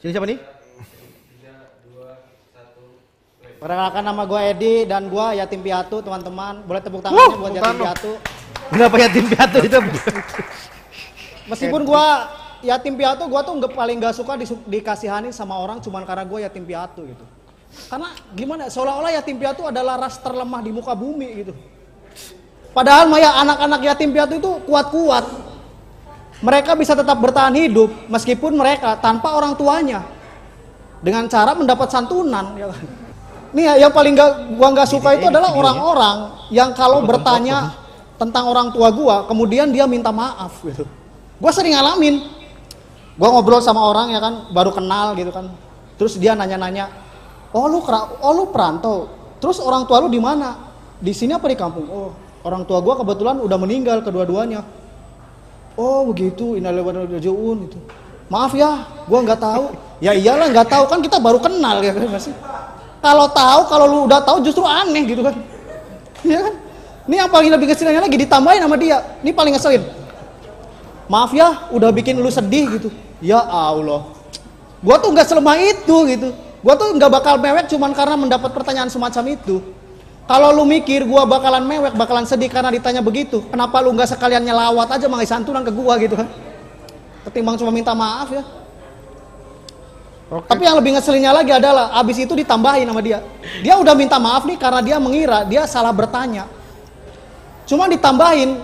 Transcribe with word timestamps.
Sini 0.00 0.10
siapa 0.12 0.26
nih? 0.28 0.38
Perkenalkan 3.56 4.04
nama 4.04 4.22
gue 4.28 4.40
Edi 4.52 4.74
dan 4.84 5.08
gue 5.08 5.26
Yatim 5.40 5.64
Piatu 5.64 6.04
teman-teman. 6.04 6.60
Boleh 6.68 6.80
tepuk 6.84 7.00
tangannya 7.00 7.24
Wuh, 7.24 7.40
buat 7.40 7.50
tepuk 7.50 7.56
Yatim 7.56 7.64
tangan. 7.64 7.84
Piatu. 7.88 8.12
Kenapa 8.66 8.96
yatim 8.98 9.24
piatu 9.30 9.58
itu? 9.62 9.78
Meskipun 11.46 11.86
gue 11.86 12.04
Yatim 12.66 12.98
Piatu, 12.98 13.30
gue 13.30 13.40
tuh 13.46 13.54
nggak 13.62 13.72
paling 13.78 13.96
gak 14.02 14.14
suka 14.18 14.34
disu- 14.34 14.64
dikasihani 14.66 15.30
sama 15.30 15.54
orang 15.54 15.78
cuman 15.78 16.02
karena 16.02 16.26
gue 16.26 16.38
Yatim 16.42 16.66
Piatu 16.66 17.06
gitu. 17.06 17.24
Karena 17.86 18.10
gimana? 18.34 18.66
Seolah-olah 18.66 19.14
Yatim 19.14 19.38
Piatu 19.38 19.62
adalah 19.70 20.02
ras 20.02 20.18
terlemah 20.18 20.60
di 20.66 20.74
muka 20.74 20.98
bumi 20.98 21.46
gitu. 21.46 21.52
Padahal 22.74 23.06
Maya 23.06 23.38
anak-anak 23.40 23.80
Yatim 23.86 24.10
Piatu 24.10 24.34
itu 24.34 24.50
kuat-kuat. 24.66 25.24
Mereka 26.44 26.76
bisa 26.76 26.92
tetap 26.92 27.16
bertahan 27.16 27.56
hidup 27.56 27.88
meskipun 28.12 28.52
mereka 28.56 29.00
tanpa 29.00 29.32
orang 29.32 29.56
tuanya 29.56 30.04
dengan 31.00 31.24
cara 31.32 31.56
mendapat 31.56 31.88
santunan. 31.88 32.52
Ya 32.56 32.68
kan? 32.68 32.84
Nih 33.56 33.64
ya, 33.64 33.74
yang 33.88 33.92
paling 33.94 34.12
gak, 34.12 34.52
gua 34.52 34.68
nggak 34.74 34.88
suka 34.90 35.16
itu 35.16 35.32
adalah 35.32 35.48
orang-orang 35.56 36.16
yang 36.52 36.76
kalau 36.76 37.00
bertanya 37.00 37.72
tentang 38.20 38.52
orang 38.52 38.68
tua 38.68 38.92
gua, 38.92 39.24
kemudian 39.24 39.72
dia 39.72 39.88
minta 39.88 40.12
maaf 40.12 40.60
gitu. 40.60 40.84
Gua 41.40 41.52
sering 41.56 41.72
ngalamin. 41.72 42.20
Gua 43.16 43.32
ngobrol 43.32 43.64
sama 43.64 43.80
orang 43.80 44.12
ya 44.12 44.20
kan, 44.20 44.52
baru 44.52 44.76
kenal 44.76 45.16
gitu 45.16 45.32
kan. 45.32 45.48
Terus 45.96 46.20
dia 46.20 46.36
nanya-nanya, 46.36 46.92
"Oh 47.56 47.64
lu 47.64 47.80
kera- 47.80 48.12
oh 48.20 48.32
lu 48.36 48.52
perantau. 48.52 49.08
Terus 49.40 49.56
orang 49.56 49.88
tua 49.88 50.04
lu 50.04 50.12
di 50.12 50.20
mana? 50.20 50.52
Di 51.00 51.16
sini 51.16 51.32
apa 51.32 51.48
di 51.48 51.56
kampung?" 51.56 51.88
Oh, 51.88 52.12
orang 52.44 52.68
tua 52.68 52.84
gua 52.84 53.00
kebetulan 53.00 53.40
udah 53.40 53.56
meninggal 53.56 54.04
kedua-duanya. 54.04 54.60
Oh 55.76 56.08
begitu, 56.08 56.56
ilaihi 56.56 56.80
raji'un 57.20 57.58
itu. 57.68 57.78
Maaf 58.32 58.56
ya, 58.56 58.88
gua 59.06 59.20
nggak 59.22 59.40
tahu. 59.40 59.64
Ya 60.00 60.12
iyalah 60.16 60.48
nggak 60.48 60.68
tahu 60.72 60.84
kan 60.88 60.98
kita 61.04 61.20
baru 61.20 61.36
kenal 61.40 61.84
ya 61.84 61.92
kan 61.92 62.08
sih. 62.16 62.32
Kalau 63.04 63.28
tahu, 63.30 63.60
kalau 63.70 63.86
lu 63.86 63.98
udah 64.08 64.24
tahu 64.24 64.40
justru 64.42 64.64
aneh 64.64 65.04
gitu 65.04 65.22
kan. 65.22 65.36
Iya 66.26 66.42
kan? 66.42 66.54
Ini 67.06 67.14
yang 67.22 67.30
paling 67.30 67.50
lebih 67.54 67.70
ngeselinnya 67.70 68.02
lagi 68.02 68.18
ditambahin 68.18 68.58
sama 68.66 68.74
dia. 68.74 68.98
Ini 69.22 69.30
paling 69.30 69.54
ngeselin. 69.54 69.84
Maaf 71.06 71.30
ya, 71.30 71.70
udah 71.70 71.94
bikin 71.94 72.18
lu 72.18 72.26
sedih 72.26 72.66
gitu. 72.80 72.88
Ya 73.22 73.38
Allah. 73.38 74.10
Gua 74.82 74.96
tuh 74.98 75.14
nggak 75.14 75.28
selemah 75.28 75.54
itu 75.60 75.96
gitu. 76.10 76.34
Gua 76.66 76.74
tuh 76.74 76.90
nggak 76.98 77.10
bakal 77.14 77.38
mewek 77.38 77.70
cuman 77.70 77.94
karena 77.94 78.18
mendapat 78.18 78.50
pertanyaan 78.50 78.90
semacam 78.90 79.38
itu. 79.38 79.62
Kalau 80.26 80.50
lu 80.50 80.66
mikir 80.66 81.06
gua 81.06 81.22
bakalan 81.22 81.62
mewek, 81.62 81.94
bakalan 81.94 82.26
sedih 82.26 82.50
karena 82.50 82.74
ditanya 82.74 82.98
begitu, 82.98 83.46
kenapa 83.46 83.78
lu 83.78 83.94
nggak 83.94 84.10
sekalian 84.10 84.42
nyelawat 84.42 84.90
aja 84.90 85.06
mangai 85.06 85.26
santunan 85.26 85.62
ke 85.62 85.70
gua 85.70 85.94
gitu 86.02 86.18
kan? 86.18 86.26
Ketimbang 87.30 87.54
cuma 87.54 87.70
minta 87.70 87.94
maaf 87.94 88.34
ya. 88.34 88.42
Oke. 90.26 90.50
Tapi 90.50 90.66
yang 90.66 90.74
lebih 90.82 90.98
ngeselinnya 90.98 91.30
lagi 91.30 91.54
adalah 91.54 91.94
abis 92.02 92.26
itu 92.26 92.34
ditambahin 92.34 92.90
sama 92.90 92.98
dia. 92.98 93.22
Dia 93.62 93.78
udah 93.78 93.94
minta 93.94 94.18
maaf 94.18 94.42
nih 94.42 94.58
karena 94.58 94.82
dia 94.82 94.98
mengira 94.98 95.46
dia 95.46 95.62
salah 95.70 95.94
bertanya. 95.94 96.50
Cuma 97.62 97.86
ditambahin 97.86 98.58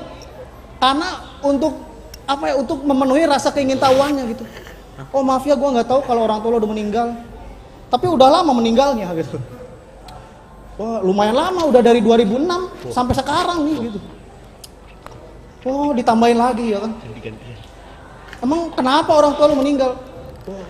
karena 0.83 1.39
untuk 1.47 1.79
apa 2.27 2.51
ya 2.51 2.55
untuk 2.59 2.83
memenuhi 2.83 3.23
rasa 3.31 3.55
keingintahuannya 3.55 4.35
gitu. 4.35 4.43
Oh 5.15 5.23
maaf 5.23 5.47
ya 5.47 5.55
gue 5.55 5.69
nggak 5.79 5.87
tahu 5.87 6.03
kalau 6.03 6.27
orang 6.27 6.43
tua 6.43 6.51
lo 6.55 6.59
udah 6.59 6.71
meninggal. 6.71 7.15
Tapi 7.87 8.11
udah 8.11 8.27
lama 8.27 8.51
meninggalnya 8.59 9.07
gitu. 9.15 9.39
Wah 10.83 10.99
lumayan 10.99 11.39
lama 11.39 11.71
udah 11.71 11.79
dari 11.79 12.03
2006 12.03 12.91
sampai 12.91 13.15
sekarang 13.15 13.63
nih 13.63 13.77
gitu. 13.87 13.99
Oh 15.63 15.95
ditambahin 15.95 16.35
lagi 16.35 16.75
ya 16.75 16.83
kan. 16.83 16.91
Emang 18.43 18.67
kenapa 18.75 19.15
orang 19.15 19.39
tua 19.39 19.47
lo 19.47 19.63
meninggal? 19.63 19.95
Wah, 20.51 20.67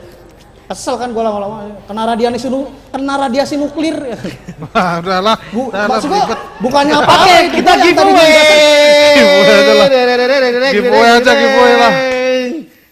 kesel 0.68 1.00
kan 1.00 1.16
gue 1.16 1.22
lama-lama 1.24 1.64
kena 1.88 2.04
radiasi 2.04 2.52
nu 2.52 2.68
kena 2.92 3.24
radiasi 3.24 3.56
nuklir 3.56 3.96
ya. 3.96 4.20
Wah, 4.68 5.00
udahlah. 5.00 5.36
Bu, 5.48 5.72
maksud 5.72 6.08
gua 6.12 6.36
bukannya 6.60 6.92
apa 6.92 7.12
Oke, 7.24 7.38
kita 7.56 7.72
giveaway. 7.80 8.28
Giveaway 9.16 9.48
aja 9.48 9.72
lah. 9.72 9.88
Giveaway 10.76 11.10
aja, 11.16 11.32
giveaway 11.32 11.74
lah. 11.80 11.92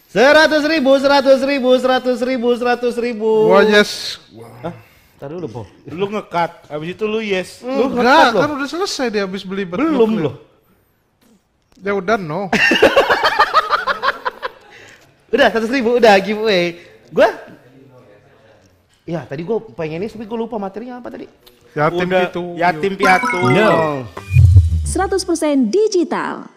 Seratus 0.09 0.64
ribu, 0.64 0.92
seratus 0.97 1.41
ribu, 1.44 1.70
seratus 1.76 2.19
ribu, 2.25 2.48
seratus 2.56 2.94
ribu. 2.97 3.30
Gua 3.53 3.60
yes. 3.60 4.16
Hah? 4.64 4.72
Tadi 5.20 5.36
dulu, 5.36 5.48
Po. 5.53 5.62
Lu 5.84 6.08
ngekat, 6.08 6.72
habis 6.72 6.97
itu 6.97 7.04
lu 7.04 7.20
yes. 7.20 7.60
Lu 7.60 7.92
Enggak, 7.92 8.41
kan 8.41 8.48
udah 8.56 8.64
selesai 8.64 9.12
dia 9.12 9.28
habis 9.28 9.44
beli 9.44 9.69
bet 9.69 9.76
Belum 9.76 10.16
loh. 10.16 10.34
Ya 11.76 11.92
udah 11.92 12.16
no. 12.16 12.48
Udah, 15.30 15.47
seratus 15.47 15.70
ribu, 15.70 15.94
udah 15.94 16.19
giveaway. 16.19 16.75
Gua 17.14 17.30
Ya, 19.06 19.22
tadi 19.22 19.47
gua 19.47 19.62
pengen 19.62 20.03
ini, 20.03 20.10
tapi 20.10 20.26
gua 20.26 20.42
lupa 20.42 20.59
materinya 20.59 20.98
apa 20.98 21.06
tadi. 21.06 21.30
Yatim 21.70 22.09
Udah 22.10 22.22
itu. 22.26 22.44
yatim 22.59 22.92
piatu. 22.98 23.38
100% 24.91 25.70
digital. 25.70 26.50